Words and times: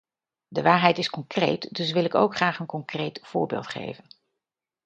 De 0.47 0.61
waarheid 0.61 0.97
is 0.97 1.09
concreet, 1.09 1.75
dus 1.75 1.91
wil 1.91 2.03
ik 2.03 2.15
ook 2.15 2.35
graag 2.35 2.59
een 2.59 2.65
concreet 2.65 3.19
voorbeeld 3.23 3.67
geven. 3.67 4.05